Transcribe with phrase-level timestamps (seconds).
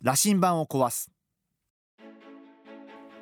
[0.00, 1.10] 羅針盤を壊す。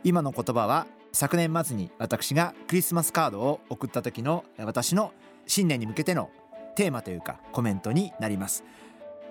[0.04, 5.14] 今の言葉は昨年末に私がクリスマスカードを送った時の私の
[5.46, 6.28] 新年に向けての
[6.74, 8.62] テーマというかコメントになります。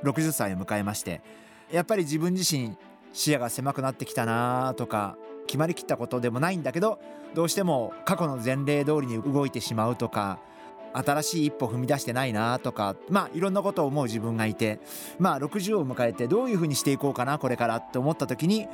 [0.03, 1.21] 60歳を迎えまして
[1.71, 2.77] やっぱり自分自身
[3.13, 5.15] 視野が狭くなってきたなとか
[5.45, 6.99] 決まりきったことでもないんだけど
[7.35, 10.39] どうしても過去の前例通りに動いてしまうとか
[10.97, 14.79] 新しい一歩踏み出してないなとかまあいろんなことを思う自分がいて
[15.19, 18.67] まあ60を迎えてどういうふうにしていこうかなこれからって思った時に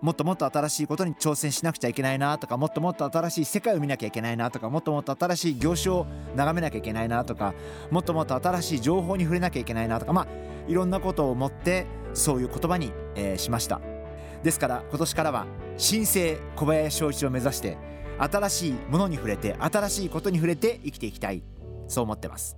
[0.00, 7.54] もっともっと新しいことに挑戦しなくちゃいけないなとかもっともっと新しい世界を見なきゃいけないなとかもっともっと新しい業種を眺めなきゃいけないなとか
[7.90, 10.26] もっともっと新しい情報に触れなきゃいけないなとかまあ
[10.68, 13.80] いろんなことを思ってそういう言葉に、えー、しました。
[14.42, 15.46] ですから今年からは
[15.78, 17.78] 新生小林翔一を目指して
[18.18, 21.42] 新しいものに触れて新しいことに触れて生きていきたい。
[21.88, 22.56] そう思ってます。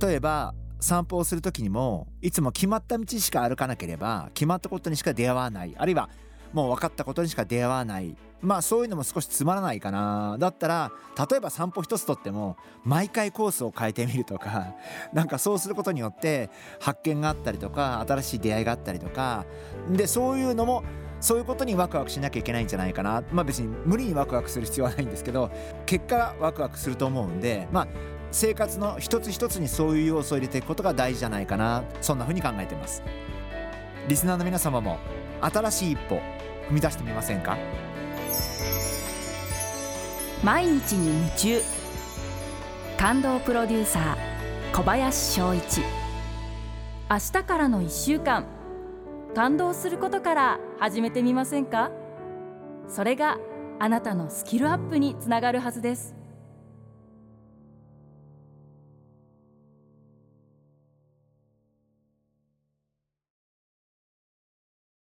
[0.00, 5.74] 例えば散歩をする時にもいつも決まった道しか歩かなければ決まったことにしか出会わない。
[5.76, 6.10] あるいは
[6.52, 8.16] もう分かったことにしか出会わない。
[8.40, 10.36] まあそういうのも少しつまらないかな。
[10.38, 10.92] だったら
[11.30, 14.74] 例えば散歩一つとっても毎回コースを変えてみるとか
[15.14, 16.50] なんかそうすることによって
[16.80, 19.46] 発見があったりとか新しい出会いがあったりとか。
[19.90, 20.82] でそういうのも
[21.22, 23.22] そういうことにワクワクしなきゃいけないんじゃないかな。
[23.32, 25.50] まあ別に無理にワクワクする必要はないんですけど
[25.86, 27.88] 結果ワクワクすると思うんでまあ
[28.32, 31.84] 生活の一つ一つにそういう要素を入れていくことが大事じゃないかな。
[32.00, 33.02] そんな風に考えてます。
[34.08, 34.98] リスナーの皆様も
[35.40, 36.16] 新しい一歩
[36.68, 37.56] 踏み出してみませんか？
[40.42, 41.60] 毎日に夢中。
[42.98, 45.82] 感動プロデューサー小林翔一。
[47.08, 48.44] 明日からの1週間。
[49.34, 51.90] 感動することから始めてみませんか？
[52.86, 53.38] それが
[53.78, 56.14] あなたのスキルアップにつながるはずです。